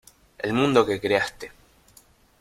[0.39, 1.51] el mundo que creaste.